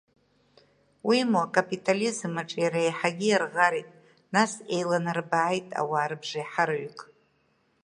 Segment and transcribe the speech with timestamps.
[1.07, 3.89] Уимоу акапитализм аҿиара еиҳагьы иарӷарит,
[4.35, 6.99] нас еиланарбааит ауаа рыбжеиҳараҩык.